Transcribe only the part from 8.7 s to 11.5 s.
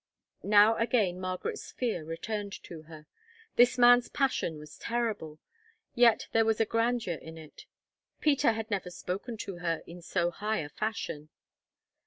never spoken to her in so high a fashion.